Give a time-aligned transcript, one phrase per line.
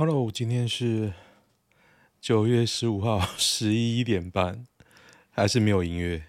[0.00, 1.12] Hello，今天是
[2.22, 4.64] 九月十五号十一点半，
[5.28, 6.22] 还是没有音乐。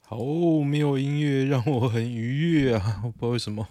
[0.00, 0.16] 好，
[0.64, 3.00] 没有音乐让我很愉悦啊！
[3.02, 3.66] 我不知道为什么。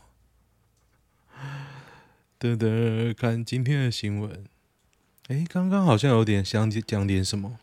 [2.38, 4.44] 等等，看今天的新闻。
[5.30, 7.60] 哎，刚刚好像有点想讲点什么。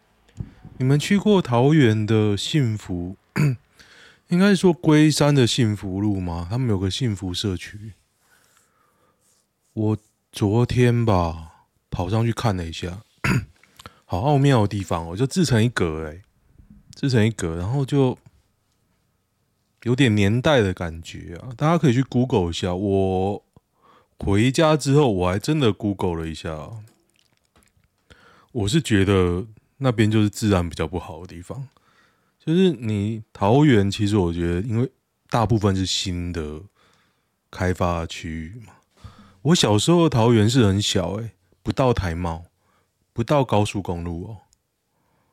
[0.79, 3.17] 你们去过桃园的幸福？
[4.29, 6.47] 应该是说龟山的幸福路吗？
[6.49, 7.93] 他们有个幸福社区。
[9.81, 9.97] 我
[10.31, 13.01] 昨天吧跑上去看了一下，
[14.05, 16.21] 好奥妙的地方哦，就自成一格哎，
[16.95, 18.19] 自成一格，然后就
[19.85, 21.49] 有点年代的感觉啊。
[21.57, 22.75] 大家可以去 Google 一下。
[22.75, 23.43] 我
[24.19, 26.71] 回家之后，我还真的 Google 了一下，
[28.53, 29.47] 我是觉得
[29.79, 31.67] 那边就是治安比较不好的地方。
[32.39, 34.93] 就是你桃园，其实我觉得，因为
[35.31, 36.61] 大部分是新的
[37.51, 38.75] 开发区域嘛。
[39.43, 41.31] 我小时候的桃园是很小，欸，诶，
[41.63, 42.45] 不到台贸，
[43.15, 44.37] 不到高速公路哦，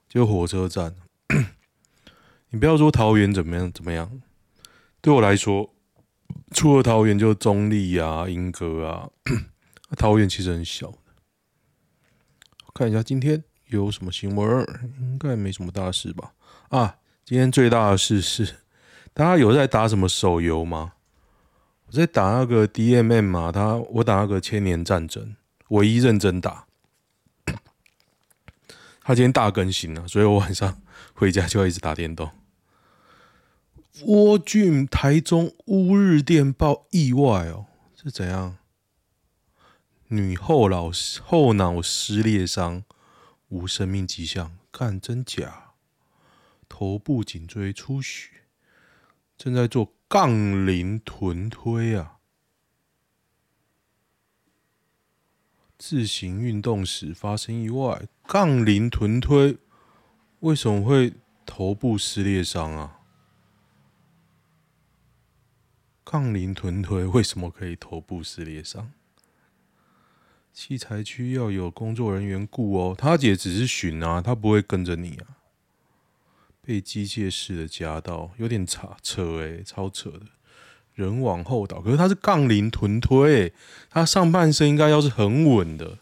[0.07, 0.95] 就火车站。
[2.49, 4.21] 你不要说桃园怎么样怎么样，
[5.01, 5.73] 对我来说，
[6.51, 9.09] 除了桃园就中坜啊、莺歌啊，
[9.97, 10.93] 桃园其实很小。
[12.73, 14.65] 看一下今天有什么新闻，
[15.01, 16.31] 应该没什么大事吧。
[16.69, 18.55] 啊，今天最大的事是，
[19.13, 20.93] 大家有在打什么手游吗？
[21.87, 25.35] 我在打那个 DMM 嘛，他我打那个千年战争，
[25.69, 26.67] 唯一认真打。
[29.01, 30.81] 他今天大更新了，所以我晚上
[31.13, 32.29] 回家就要一直打电动。
[34.05, 38.57] 沃郡台中乌日电报意外哦，是怎样？
[40.09, 40.91] 女后脑
[41.23, 42.83] 后脑撕裂伤，
[43.47, 45.71] 无生命迹象，看真假？
[46.69, 48.29] 头部颈椎出血，
[49.37, 52.19] 正在做杠铃臀推啊！
[55.77, 59.57] 自行运动时发生意外，杠铃臀推
[60.39, 61.15] 为什么会
[61.45, 63.01] 头部撕裂伤啊？
[66.05, 68.93] 杠铃臀推为什么可以头部撕裂伤？
[70.53, 75.36] 器材区要有工作人员顾哦，他姐只是巡啊，他不会跟着你啊。
[76.67, 80.23] 被机械式的夹到，有点扯扯诶，超扯的，
[80.95, 81.79] 人往后倒。
[81.79, 83.53] 可是他是杠铃臀推，欸，
[83.89, 85.99] 他上半身应该要是很稳的，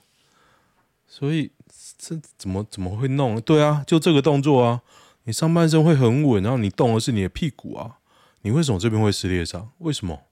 [1.06, 1.52] 所以
[2.00, 3.40] 这怎么怎么会弄？
[3.40, 4.81] 对啊，就这个动作啊，
[5.26, 8.00] 你上半身会很稳，然后你动的是你的屁股啊，
[8.42, 9.72] 你为什么这边会撕裂伤？
[9.78, 10.24] 为什么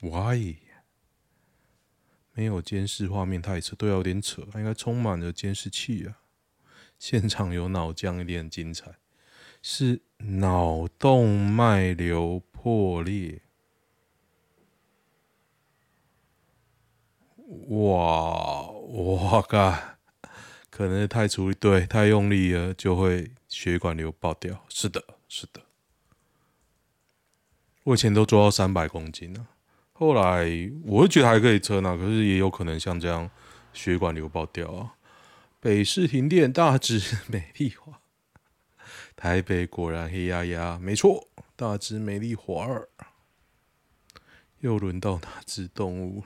[0.00, 0.56] ？Why？
[2.34, 6.20] 没有监视画面太扯，对啊，有点扯，应该充满了监视器啊。
[6.98, 8.96] 现场有脑浆，一定很精彩。
[9.70, 13.42] 是脑动脉瘤破裂，
[17.68, 18.66] 哇！
[18.70, 19.98] 哇嘎，
[20.70, 24.64] 可能太出，对，太用力了，就会血管瘤爆掉。
[24.70, 25.60] 是的，是的。
[27.84, 29.48] 我以前都做到三百公斤呢，
[29.92, 30.48] 后来
[30.84, 33.30] 我就觉得还可以撑呢，可是也有可能像这样
[33.74, 34.94] 血管瘤爆掉啊。
[35.60, 37.97] 北市停电，大直美丽华。
[39.20, 42.88] 台北果然黑压压，没错，大只美丽华儿，
[44.60, 46.22] 又轮到哪只动物？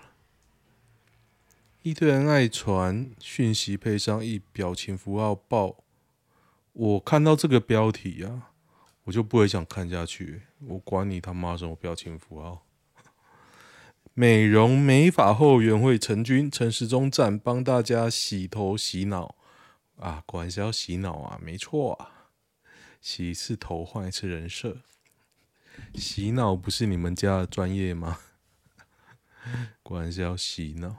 [1.81, 5.77] 一堆人爱传讯息，配上一表情符号爆。
[6.75, 8.51] 我看到这个标题啊，
[9.05, 10.43] 我就不会想看下去。
[10.69, 12.67] 我管你他妈什么表情符号！
[14.13, 19.35] 美容美发后援会陈军陈时中站帮大家洗头洗脑
[19.97, 22.22] 啊，果然是要洗脑啊，没错啊。
[23.03, 24.83] 洗一次头换一次人设，
[25.95, 28.21] 洗脑不是你们家的专业吗？
[29.83, 30.97] 果然是要洗脑。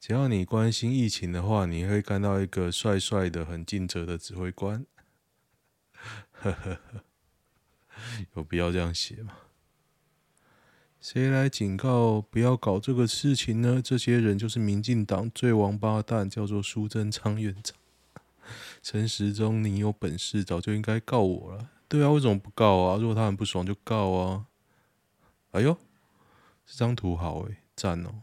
[0.00, 4.86] 只要你关心疫情的话，你会看到一个帅帅的、很尽责的指挥官。
[6.32, 7.04] 呵呵呵，
[8.34, 9.34] 有必要这样写吗？
[11.00, 13.82] 谁来警告不要搞这个事情呢？
[13.82, 17.76] 这些人就是民进党最王八蛋，叫做苏贞昌院长。
[18.82, 21.70] 陈时中，你有本事早就应该告我了。
[21.88, 22.96] 对啊，为什么不告啊？
[22.96, 24.46] 如果他很不爽就告啊。
[25.52, 25.76] 哎呦，
[26.66, 28.22] 这张图好诶，赞哦！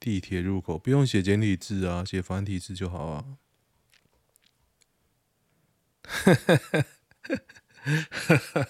[0.00, 3.38] 地铁入口不用写简体字啊，写繁体字就好啊。
[6.02, 6.84] 哈哈哈
[8.10, 8.68] 哈哈！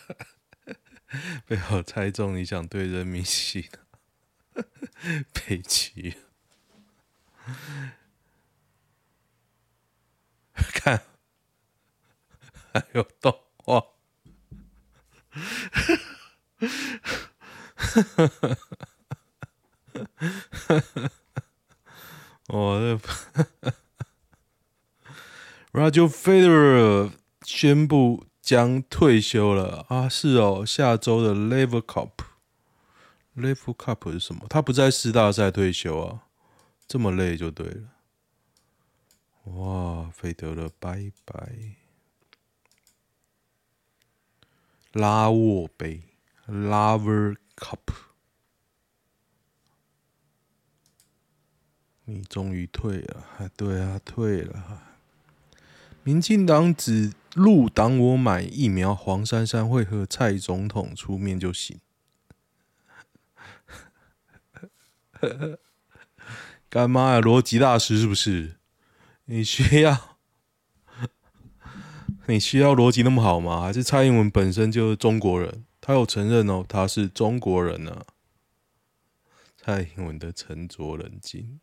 [1.47, 4.65] 被我猜中你想对人民洗脑，
[5.33, 6.17] 北七。
[10.73, 11.03] 看，
[12.73, 13.85] 还有动画，
[22.47, 22.97] 哦，这
[25.73, 27.11] Roger Federer
[27.45, 30.09] 宣布将退休了啊！
[30.09, 34.47] 是哦，下周的 Laver Cup，Laver Cup 是什么？
[34.49, 36.29] 他不在四大赛退休啊？
[36.87, 37.94] 这么累就对了。
[39.45, 41.77] 哇，费德勒拜拜。
[44.93, 46.03] 拉沃杯
[46.47, 47.79] （Lover Cup，
[52.05, 54.83] 你终于退了，对啊，退了。
[56.05, 61.81] 民进党指入党我买疫苗，黄珊珊会和蔡总统出面就行。
[66.69, 67.21] 干嘛呀？
[67.21, 68.57] 逻辑大师是不是？
[69.27, 70.19] 你需要
[72.27, 73.61] 你需要逻辑那么好吗？
[73.63, 75.65] 还是蔡英文本身就是中国人？
[75.81, 78.05] 他有承认哦，他是中国人呢、
[79.57, 81.61] 蔡英文的沉着冷静，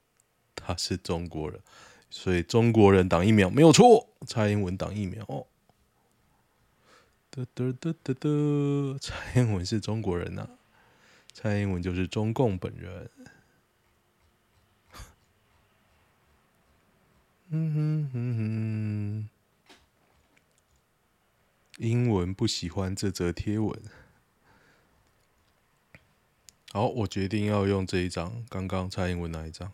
[0.56, 1.60] 他是中国人。
[2.10, 5.48] 所以中国人挡疫苗没有错，蔡英文挡疫苗。
[7.30, 10.48] 得得得得得，蔡英文是中国人呐、
[11.32, 13.10] 蔡英文就是中共本人。
[17.54, 19.30] 嗯哼哼哼，
[21.80, 23.78] 英文不喜欢这则贴文。
[26.72, 29.74] 好，我决定要用这一张，刚刚蔡英文那一张。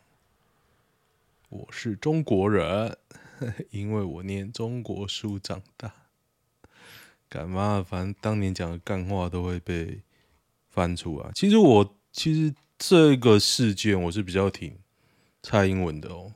[1.50, 2.98] 我是中国人，
[3.70, 5.94] 因为我念中国书长大。
[7.30, 7.86] 干嘛？
[7.88, 10.02] 反正当年讲的干话都会被
[10.72, 11.30] 翻出来。
[11.36, 14.80] 其实我其实这个事件我是比较挺
[15.44, 16.34] 蔡英文的哦。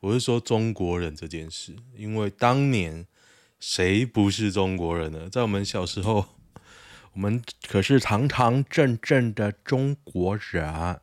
[0.00, 3.06] 我是说中国人这件事，因为当年
[3.58, 5.28] 谁不是中国人呢？
[5.28, 6.26] 在我们小时候，
[7.14, 11.00] 我们可是堂堂正正的中国人。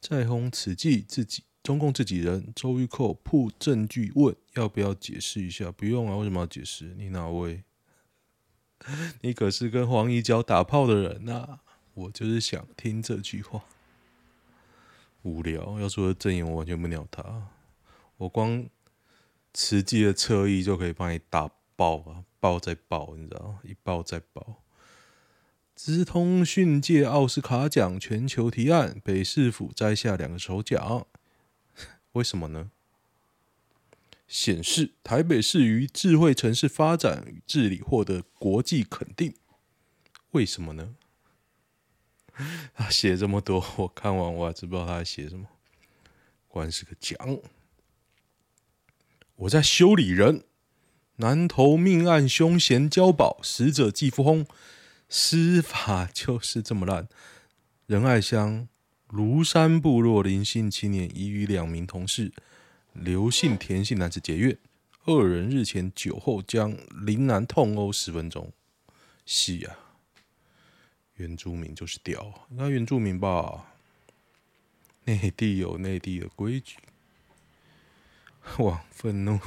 [0.00, 1.44] 在轰此际自己。
[1.62, 5.70] 中共自己人，周玉蔻铺证据问要不要解释一下？
[5.70, 6.92] 不用啊，为什么要解释？
[6.98, 7.62] 你哪位？
[9.22, 11.60] 你可是跟黄怡娇打炮的人呐、啊！
[11.94, 13.62] 我就是想听这句话。
[15.22, 17.48] 无聊，要说的证言我完全不鸟他。
[18.16, 18.66] 我光
[19.54, 24.62] 慈济的侧翼就可以帮你打爆啊，爆再爆，你知道一爆再爆。
[25.74, 31.06] 资通讯界奥斯卡奖全球提案，北市府摘下两个首奖。
[32.12, 32.70] 为什么呢？
[34.28, 39.34] 显示台北市于智慧城市发展与治理获得国际肯定。
[40.30, 40.94] 为什么呢？
[42.74, 45.46] 他写这么多， 我看完我还知不知道他在写什么。
[46.48, 47.16] 果然是个奖。
[49.36, 50.44] 我在修理人，
[51.16, 54.46] 南投命案凶嫌交保，死者季富轰，
[55.08, 57.08] 司法就是这么烂。
[57.86, 58.68] 仁爱乡。
[59.08, 62.32] 庐山部落林姓青年已与两名同事
[62.94, 64.56] 刘姓、田姓男子结怨，
[65.04, 66.74] 二人日前酒后将
[67.04, 68.50] 林男痛殴十分钟。
[69.26, 69.76] 是呀，
[71.22, 73.74] 原住民就是屌，那原住民吧，
[75.04, 76.78] 内地有内地的规矩。
[78.58, 79.38] 哇，愤怒！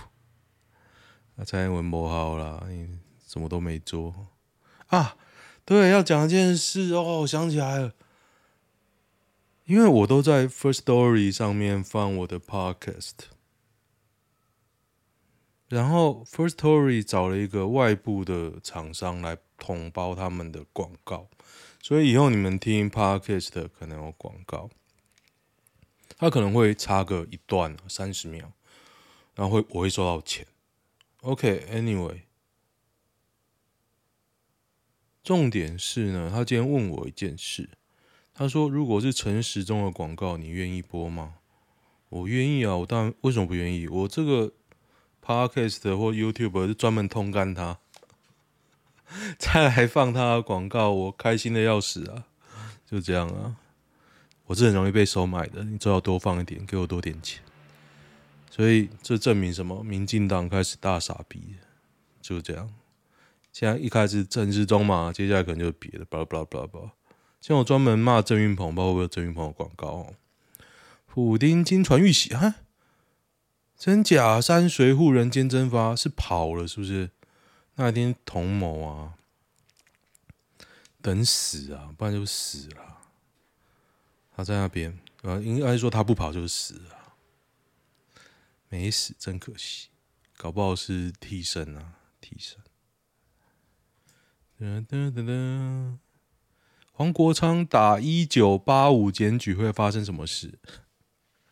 [1.35, 4.27] 那蔡英文不好了，你什么都没做
[4.87, 5.17] 啊？
[5.65, 7.93] 对，要讲一件事哦，我想起来了。
[9.65, 13.15] 因为我都在 First Story 上面放我的 Podcast，
[15.67, 21.27] 然后 First Story 找了一个外部的厂商来统包他们的广告，
[21.85, 24.71] 所以以后你们听 Podcast 可能有广告，
[26.17, 28.51] 他可能会插个一段三十秒，
[29.35, 30.47] 然后会我会收到钱。
[31.21, 32.21] OK，Anyway，
[35.23, 37.69] 重点是呢，他今天问我一件事。
[38.33, 41.35] 他说：“如果是诚实中的广告，你愿意播吗？”
[42.09, 42.75] 我愿意啊！
[42.77, 43.87] 我当然为什么不愿意？
[43.87, 44.51] 我这个
[45.23, 47.79] Podcast 或 YouTube 是专门通干他，
[49.37, 52.25] 再来放他的广告，我开心的要死啊！
[52.85, 53.55] 就这样啊！
[54.45, 57.41] 我是很容易被收买的，你最好多放一点，给我多点钱。
[58.49, 59.83] 所以这证明什么？
[59.83, 61.55] 民进党开始大傻逼，
[62.21, 62.71] 就这样。
[63.51, 66.91] 现在一开始政治中嘛，接下来可能就是别的，巴拉巴拉巴拉巴拉。
[67.41, 70.13] 像我专门骂郑云鹏，包括有郑云鹏的广告哦。
[71.05, 72.55] 普丁金传玉玺啊，
[73.77, 77.11] 真假山水护人间蒸发是跑了是不是？
[77.75, 79.13] 那一天同谋啊，
[81.01, 83.01] 等死啊，不然就死了。
[84.35, 87.13] 他在那边啊，应该说他不跑就是死了，
[88.69, 89.89] 没死真可惜，
[90.37, 92.59] 搞不好是替身啊，替身。
[94.57, 95.97] 哒哒哒哒
[96.93, 100.57] 黄国昌打一九八五检举会发生什么事？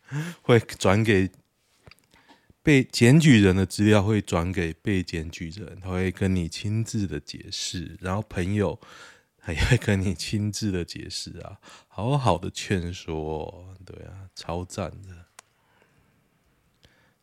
[0.41, 1.29] 会转给
[2.63, 8.79] 被检举人的资料会转给被检举人，他会跟你亲自的解释，然后朋友
[9.39, 15.25] 还会跟你亲自的解释啊，好好的劝说，对啊，超赞的。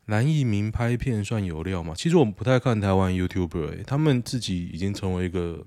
[0.05, 1.95] 蓝奕明拍片算有料吗？
[1.97, 5.65] 其实我们不太看台湾 YouTuber，他们自己已经成为一个。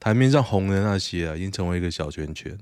[0.00, 2.58] 台面上红的那些啊，已经成为一个小圈圈。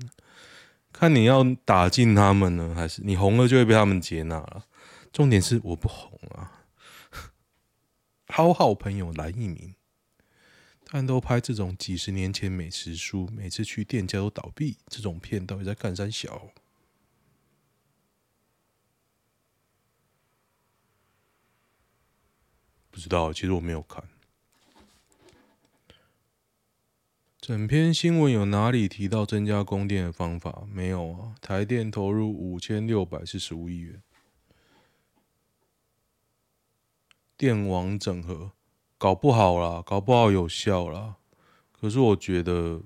[0.93, 4.63] 看你要打进他们呢，还是你红了就会被他们接纳了？
[5.13, 6.65] 重点是我不红啊。
[8.25, 9.75] 好好朋友蓝一鸣，
[10.85, 16.49] 但都拍这种几十年前美食书，每次去店家都倒闭，这种片到底在干三小？
[22.89, 24.03] 不知道，其实我没有看。
[27.39, 30.65] 整篇新闻有哪里提到增加供电的方法？
[30.71, 31.35] 没有啊。
[31.39, 34.01] 台电投入五千六百四十五亿元，
[37.43, 38.51] 电网整合，
[38.97, 41.17] 搞不好啦，搞不好有效啦。
[41.73, 42.79] 可是我觉得，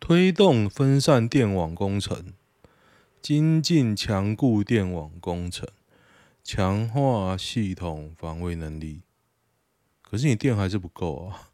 [0.00, 2.32] 推动分散电网工程，
[3.22, 5.68] 精进强固电网工程，
[6.42, 9.02] 强化系统防卫能力。
[10.02, 11.50] 可是你电还是不够啊！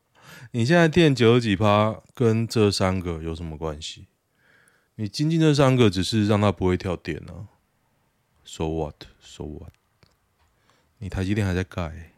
[0.52, 4.06] 你现在电九十几趴，跟这三个有什么关系？
[4.94, 7.52] 你精进这三个只是让它不会跳电啊。
[8.46, 9.06] So what?
[9.20, 9.72] So what?
[10.98, 12.12] 你台积电还在盖，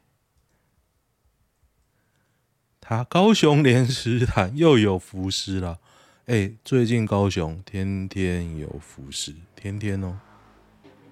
[2.80, 5.80] 他高雄连石潭又有浮尸了。
[6.26, 10.20] 哎、最近高雄天天有浮尸，天天哦，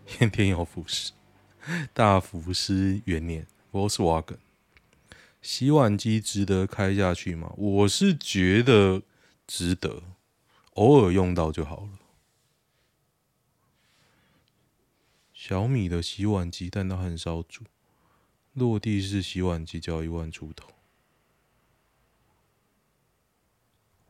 [0.04, 1.12] 天天有浮尸，
[1.94, 4.37] 大浮尸元年，Volkswagen。
[5.40, 7.52] 洗碗机值得开下去吗？
[7.56, 9.02] 我是觉得
[9.46, 10.02] 值得，
[10.75, 11.88] 偶尔用到就好了。
[15.46, 17.62] 小米的洗碗机，但它很少煮。
[18.54, 20.68] 落地式洗碗机就要一万出头，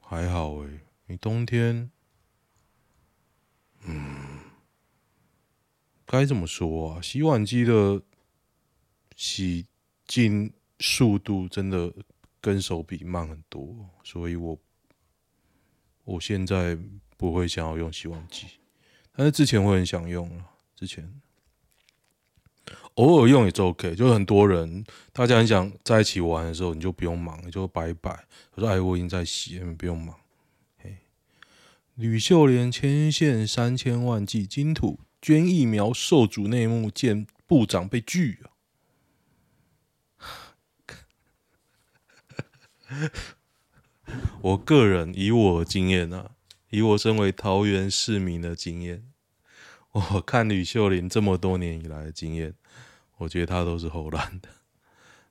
[0.00, 1.90] 还好诶、你冬天，
[3.82, 4.40] 嗯，
[6.06, 7.02] 该怎么说啊？
[7.02, 8.02] 洗碗机的
[9.14, 9.66] 洗
[10.06, 10.50] 净。
[10.78, 11.90] 速度真的
[12.38, 14.58] 跟手比慢很多，所以我
[16.04, 16.78] 我现在
[17.16, 18.46] 不会想要用洗碗机，
[19.12, 20.44] 但是之前会很想用了。
[20.74, 21.20] 之前
[22.96, 28.26] 偶尔用也是 OK，就很多人大家很想在一起玩的时候，你就不用忙，你就摆摆。
[28.54, 30.16] 我说：“哎，我已经在洗，你不用忙。”
[30.82, 30.96] 嘿，
[31.94, 38.56] 吕秀莲牵线三千万剂金土捐疫苗受阻内幕，见部长被拒啊。
[44.40, 46.30] 我个人以我的经验啊，
[46.70, 49.02] 以我身为桃园市民的经验，
[49.90, 52.54] 我看吕秀莲这么多年以来的经验，
[53.16, 54.48] 我觉得他都是后烂的。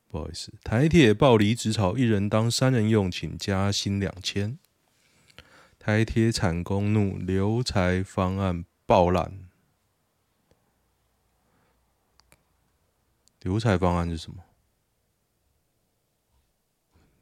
[0.07, 4.57] 不好意思，台铁爆离职潮，一人当三人用，请加薪两千。
[5.77, 9.49] 台铁产工怒，留才方案爆烂。
[13.41, 14.43] 留才方案是什么？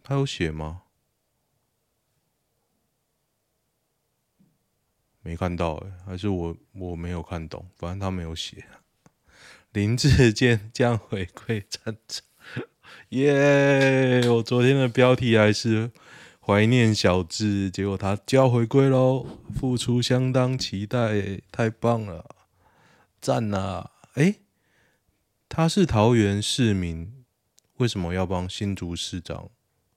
[0.04, 0.84] 他有写吗？
[5.22, 7.70] 没看到哎，还是我我没有看懂。
[7.76, 8.66] 反正他没有写。
[9.74, 12.24] 林志坚将回归战场，
[13.10, 14.22] 耶！
[14.30, 15.92] 我昨天的标题还是
[16.40, 19.26] 怀念小智，结果他就要回归喽，
[19.56, 22.36] 付出相当期待，太棒了，
[23.20, 23.90] 赞啊！
[24.14, 24.36] 哎，
[25.50, 27.26] 他是桃园市民，
[27.78, 29.50] 为什么要帮新竹市长？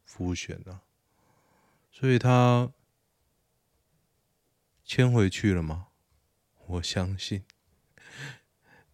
[0.07, 0.81] 复选呢，
[1.93, 2.73] 所以他
[4.83, 5.89] 迁回去了吗？
[6.67, 7.45] 我相信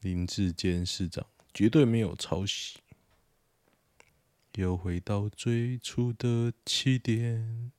[0.02, 2.78] 林志坚市长绝对没有抄袭，
[4.56, 7.72] 又回到最初的起点。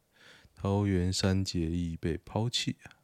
[0.56, 2.96] 桃园三结义被抛弃啊！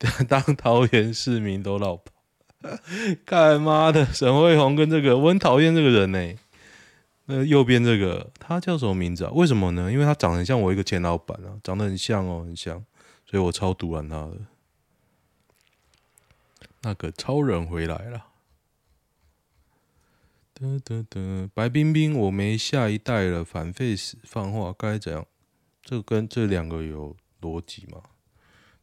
[0.28, 2.12] 当桃园市民都落跑，
[3.24, 6.38] 干妈的沈慧红跟这个，我很讨厌这个人呢、欸。
[7.24, 9.30] 那右边这个他叫什么名字啊？
[9.32, 9.90] 为什么呢？
[9.90, 12.84] 因为他长得很像我一个前老板啊，长得很像哦，很像，
[13.24, 14.36] 所以我超毒烂他的。
[16.84, 18.26] 那个超人回来了，
[20.52, 25.26] 得得得，白冰冰，我没下一代了，反 face 放话该怎样？
[25.82, 28.02] 这跟这两个有逻辑吗？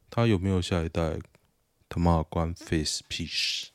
[0.09, 1.19] 他有没有下一代？
[1.87, 3.67] 他妈关 face 屁事！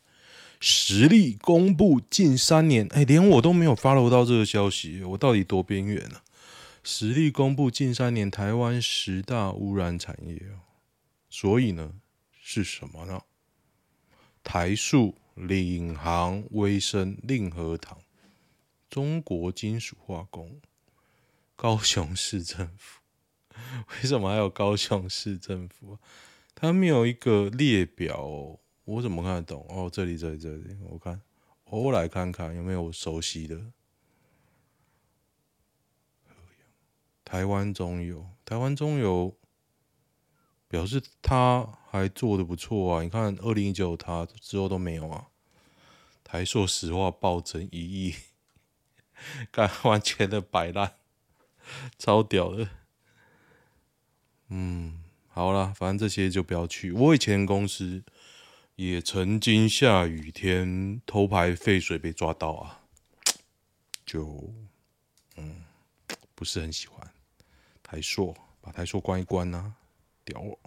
[0.58, 6.20] 实力公布近三年，哎，连我都没有 follow 到这个消息，我到底多边缘呢？
[6.82, 10.42] 实力公布近三年台湾十大污染产业，
[11.30, 11.92] 所以呢，
[12.32, 13.22] 是什么呢？
[14.46, 17.98] 台塑、领航、威生、令和堂、
[18.88, 20.60] 中国金属化工、
[21.56, 23.00] 高雄市政府。
[23.90, 25.98] 为什么还有高雄市政府？
[26.54, 28.60] 他没有一个列表哦。
[28.84, 29.66] 我怎么看得懂？
[29.68, 31.20] 哦，这里，这里，这里，我看，
[31.64, 33.72] 我来看看有没有熟悉的。
[37.24, 39.36] 台湾中油，台湾中油
[40.68, 43.02] 表示他还做的不错啊！
[43.02, 45.28] 你看，二零一九他之后都没有啊。
[46.24, 48.14] 台硕石化暴增一亿，
[49.52, 50.94] 干完全的摆烂，
[51.98, 52.68] 超屌的。
[54.48, 56.92] 嗯，好了，反正这些就不要去。
[56.92, 58.02] 我以前公司。
[58.74, 62.82] 也曾经下雨天偷排废水被抓到啊，
[64.04, 64.52] 就
[65.36, 65.64] 嗯
[66.34, 67.10] 不是很喜欢。
[67.82, 69.72] 台硕把台硕关一关呐、
[70.26, 70.58] 屌我！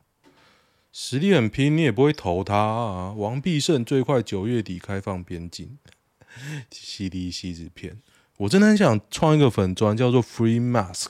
[0.92, 3.12] 实力很拼，你也不会投他啊。
[3.12, 5.78] 王必胜最快九月底开放边境，
[6.72, 8.02] CDC 纸片，
[8.38, 11.10] 我真的很想创一个粉专叫做 Free Mask，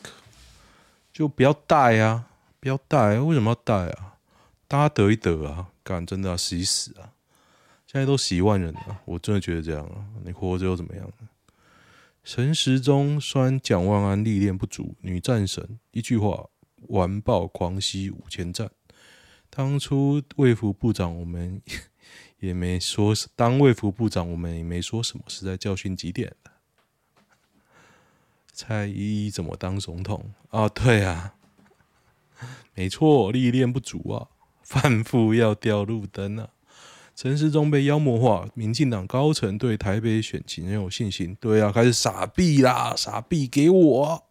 [1.13, 2.25] 就不要戴啊，
[2.60, 4.18] 不要戴，为什么要戴啊？
[4.68, 5.68] 大家得一得啊。
[6.06, 7.18] 真的要洗死啊！
[7.88, 11.12] 现在都十万人了，我真的觉得这样啊，你活着又怎么样？
[12.24, 16.48] 陈时中虽然蒋万安历练不足，女战神一句话
[16.88, 18.71] 完爆狂吸五千赞。
[19.50, 21.62] 当初卫福部长我们
[22.39, 26.33] 也没说，当卫福部长我们也没说什么，是在教训几点？
[28.53, 30.67] 蔡依依怎么当总统啊？
[30.69, 31.36] 对啊，
[32.74, 34.27] 没错，历练不足啊。
[34.62, 36.50] 反复要掉路灯啊！
[37.15, 41.36] 陈时中被妖魔化，民进党高层对台北选情很有信心。
[41.39, 44.28] 对啊，开始傻币啦，傻币给我。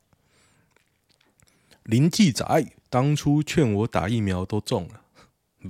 [1.88, 2.44] 林记仔
[2.90, 5.04] 当初劝我打疫苗都中了，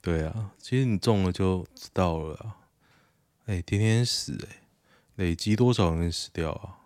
[0.00, 2.58] 对啊，其实你中了就知道了。
[3.46, 4.62] 哎，天天死哎，
[5.16, 6.78] 累积多少人死掉啊？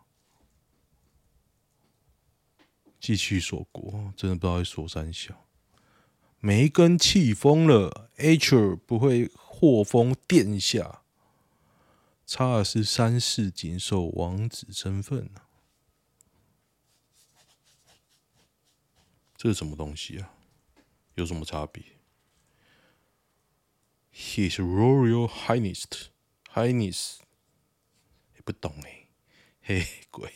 [2.98, 5.44] 继续锁国，真的不知道会锁三小。
[6.40, 11.02] 梅根气疯了，H 不会祸封殿下。
[12.24, 15.42] 查尔斯三世仅受王子身份呢，
[19.38, 20.34] 这是什么东西啊？
[21.14, 21.80] 有什么差别
[24.12, 25.84] ？His Royal Highness,
[26.52, 27.18] Highness，
[28.34, 29.06] 也不懂哎，
[29.62, 30.32] 黑 鬼，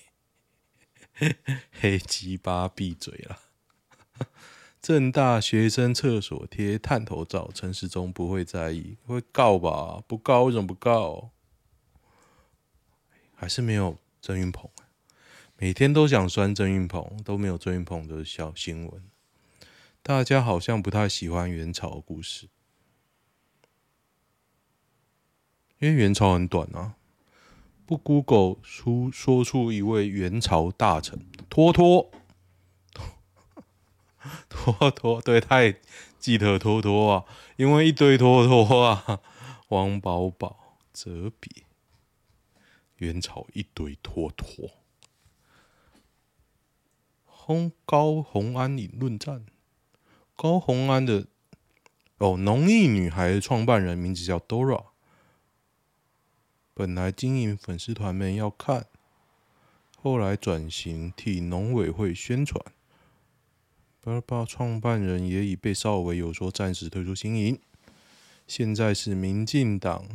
[1.73, 3.41] 黑鸡巴闭嘴了。
[4.81, 10.05] 正大学生厕所贴探头照，陈世忠不会在意，会告吧？
[10.07, 11.33] 不告为什么不告？
[13.35, 14.71] 还是没有郑云鹏？
[15.63, 19.05] 每天都想酸郑运鹏，都没有郑运鹏的小新闻。
[20.03, 22.49] 大家好像不太喜欢元朝的故事，
[25.79, 26.97] 因为元朝很短啊。
[27.87, 32.11] 不，Google 出说出一位元朝大臣，拖拖，
[34.51, 35.77] 拖拖，对，太
[36.19, 39.21] 记得拖拖啊，因为一堆拖拖啊，
[39.69, 41.63] 王保保、哲别，
[42.97, 44.82] 元朝一堆拖拖，
[47.45, 49.45] 轰高虹安引论战，
[50.37, 51.27] 高虹安的
[52.19, 54.85] 哦，农艺女孩的创办人名字叫 Dora，
[56.73, 58.87] 本来经营粉丝团没要看，
[59.99, 62.65] 后来转型替农委会宣传。
[64.01, 67.59] 巴拉巴创办人也已被邵维有说暂时退出经营，
[68.47, 70.07] 现在是民进党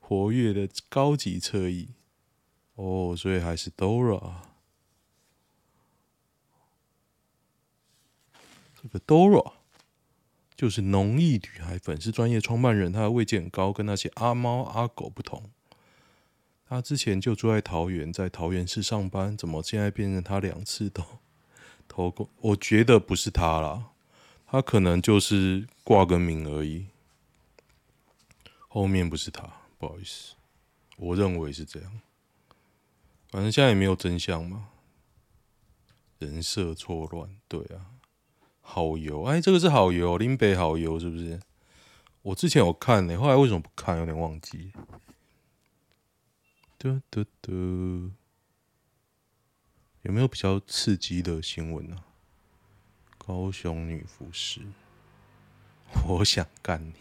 [0.00, 1.88] 活跃的高级侧翼
[2.74, 4.52] 哦，所以还是 Dora。
[8.84, 9.54] 这个 Dora
[10.54, 15.50] 就是农艺女孩粉丝专业创办人，她的位阶很高，跟那些阿猫阿狗不同。
[16.68, 21.02] 她之前就住在桃园，在桃园市上班，怎么现在变成她两次都？
[21.88, 23.90] 投过，我觉得不是他啦，
[24.46, 26.86] 他可能就是挂个名而已。
[28.68, 30.34] 后面不是他，不好意思，
[30.96, 32.00] 我认为是这样。
[33.30, 34.68] 反正现在也没有真相嘛，
[36.18, 37.93] 人设错乱，对啊。
[38.66, 41.38] 好油，哎，这个是好油，林北好油是不是？
[42.22, 43.98] 我之前有看呢、欸，后来为什么不看？
[43.98, 44.72] 有点忘记。
[46.78, 48.10] 嘟嘟嘟。
[50.02, 52.04] 有没有比较刺激的新闻呢、啊？
[53.18, 54.60] 高雄女服尸，
[56.06, 56.94] 我想干你！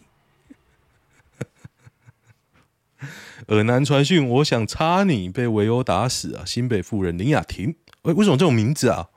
[3.47, 6.45] 尔南传讯，我想插你，被围殴打死啊！
[6.45, 9.09] 新北妇人林雅婷，哎、为什么这种名字啊？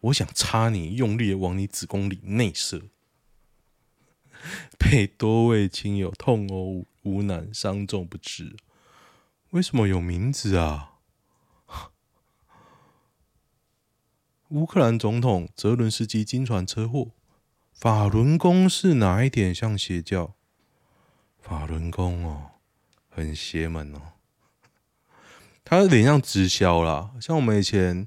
[0.00, 2.82] 我想插你，用力往你子宫里内射，
[4.78, 8.56] 被多位亲友痛殴无难，伤重不治。
[9.50, 10.94] 为什么有名字啊？
[14.48, 17.10] 乌克兰总统泽伦斯基惊传车祸，
[17.72, 20.34] 法轮功是哪一点像邪教？
[21.40, 22.46] 法轮功哦。
[23.12, 24.12] 很邪门哦，
[25.64, 28.06] 他有点像直销啦，像我们以前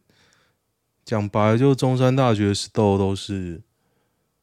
[1.06, 3.62] 讲白，就中山大学 STO 都是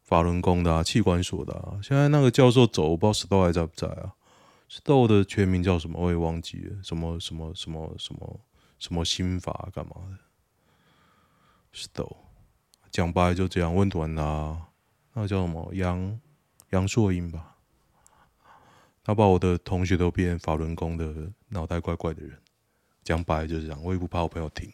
[0.03, 1.81] 法轮功的啊，器官所的啊。
[1.83, 4.13] 现在那个教授走，我不知道 STO 还在不在啊
[4.69, 5.99] ？STO 的全名叫什么？
[5.99, 8.41] 我也忘记了，什么什么什么什么
[8.79, 10.19] 什么心法干嘛的
[11.79, 12.17] ？STO
[12.91, 14.67] 讲白就这样，问短啦，
[15.15, 15.71] 那个叫什么？
[15.75, 16.21] 杨
[16.71, 17.57] 杨硕英吧。
[19.03, 22.39] 他把我的同学都变法轮功的脑袋怪怪的人，
[23.03, 23.83] 讲白就是这样。
[23.83, 24.71] 我也不怕我朋友听，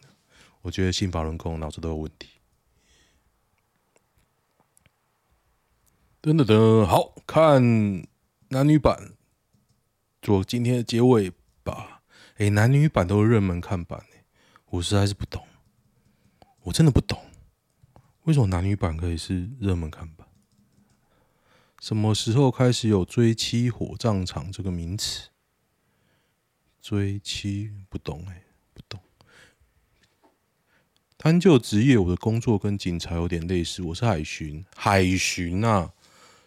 [0.67, 2.27] 我觉得信法轮功脑子都有问题。
[6.21, 8.05] 噔噔噔，好，看
[8.49, 9.13] 男女版，
[10.21, 11.31] 做今天的结尾
[11.63, 12.01] 吧。
[12.35, 14.05] 哎、男女版都是热门看版，
[14.65, 15.47] 我实在是不懂，
[16.63, 17.17] 我真的不懂，
[18.23, 20.27] 为什么男女版可以是热门看版？
[21.79, 25.29] 什么时候开始有“追妻火葬场”这个名词？
[26.81, 28.99] 追妻不懂哎、不懂。
[31.27, 34.63] 单就职业，我的工作跟警察有点类似，我是海巡。
[34.73, 35.91] 海巡啊，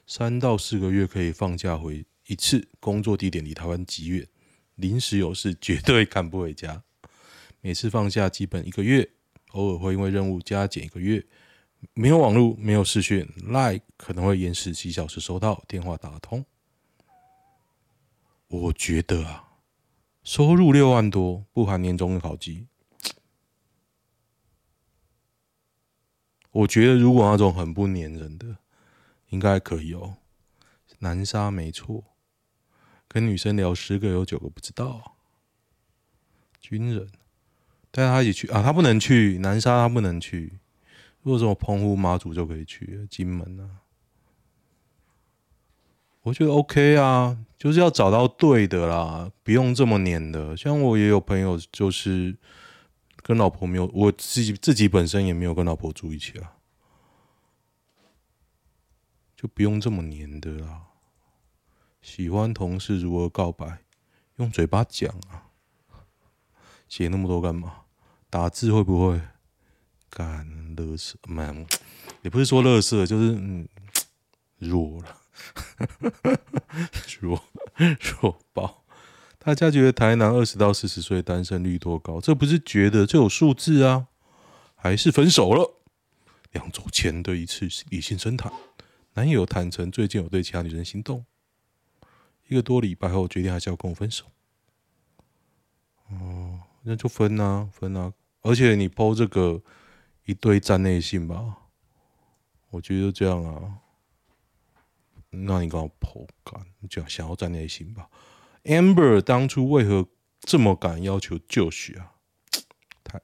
[0.06, 4.26] 三到四个月可以放假回一次，工作地点离台湾极远，
[4.76, 6.82] 临时有事绝对赶不回家。
[7.60, 9.06] 每次放假基本一个月，
[9.50, 11.22] 偶尔会因为任务加减一个月。
[11.92, 16.42] 没有网络，没有视讯，Line 可能会延迟几小时收到电话打通。
[18.48, 19.44] 我觉得啊，
[20.22, 22.68] 收入六万多，不含年终跟考绩。
[26.52, 28.56] 我觉得如果那种很不粘人的，
[29.28, 30.16] 应该可以哦。
[30.98, 32.04] 南沙没错，
[33.08, 35.16] 跟女生聊十个有九个不知道。
[36.60, 37.08] 军人
[37.90, 40.58] 带他一起去啊，他不能去南沙，他不能去。
[41.22, 43.80] 如果说澎湖、马祖就可以去金门啊，
[46.22, 50.56] 我觉得 OK 啊，就是要找到对的啦，不用这么黏的。
[50.56, 52.36] 像我也有朋友，就是
[53.22, 56.56] 跟老婆没有，我自己自己本身也没有跟老婆住一起啊，
[59.36, 60.86] 就不用这么黏的啦。
[62.00, 63.84] 喜欢同事如何告白？
[64.36, 65.50] 用嘴巴讲啊，
[66.88, 67.82] 写那么多干嘛？
[68.30, 69.20] 打字会不会？
[70.08, 71.64] 干乐色，蛮
[72.22, 73.68] 也不是说乐色，就是嗯
[74.58, 75.20] 弱了，
[77.20, 77.44] 弱
[78.00, 78.79] 弱爆。
[79.42, 82.20] 大家觉得台南二十到四十岁单身率多高？
[82.20, 84.06] 这不是觉得，这有数字啊。
[84.76, 85.80] 还是分手了？
[86.52, 88.52] 两周前的一次理性深谈，
[89.14, 91.24] 男友坦承最近有对其他女生心动。
[92.48, 94.26] 一个多礼拜后决定还是要跟我分手。
[96.10, 98.12] 哦，那就分啊，分啊！
[98.42, 99.60] 而且你 PO 这个。
[100.26, 101.56] 一堆站内信吧，
[102.68, 103.78] 我觉得这样啊，
[105.30, 108.08] 那你跟我剖干，你就想要站内信吧。
[108.64, 110.06] Amber 当初为何
[110.40, 112.12] 这么敢要求就绪啊？
[113.04, 113.20] 太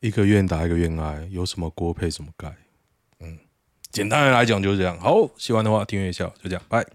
[0.00, 2.54] 一个愿打一个愿挨，有什么锅配什么盖。
[3.20, 3.38] 嗯，
[3.90, 4.98] 简单的来讲就是这样。
[5.00, 6.86] 好，喜欢的话订阅一下，就这样，拜。